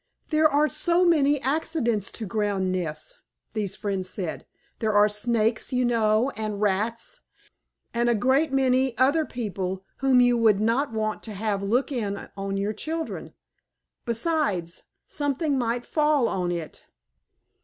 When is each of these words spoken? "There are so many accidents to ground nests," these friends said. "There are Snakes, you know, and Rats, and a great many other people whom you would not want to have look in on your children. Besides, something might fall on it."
"There 0.31 0.49
are 0.49 0.67
so 0.67 1.05
many 1.05 1.39
accidents 1.41 2.09
to 2.13 2.25
ground 2.25 2.71
nests," 2.71 3.19
these 3.53 3.75
friends 3.75 4.09
said. 4.09 4.47
"There 4.79 4.93
are 4.93 5.07
Snakes, 5.07 5.71
you 5.71 5.85
know, 5.85 6.31
and 6.31 6.59
Rats, 6.59 7.21
and 7.93 8.09
a 8.09 8.15
great 8.15 8.51
many 8.51 8.97
other 8.97 9.27
people 9.27 9.85
whom 9.97 10.19
you 10.19 10.39
would 10.39 10.59
not 10.59 10.91
want 10.91 11.21
to 11.29 11.33
have 11.33 11.61
look 11.61 11.91
in 11.91 12.29
on 12.35 12.57
your 12.57 12.73
children. 12.73 13.35
Besides, 14.07 14.85
something 15.05 15.55
might 15.59 15.85
fall 15.85 16.27
on 16.27 16.51
it." 16.51 16.83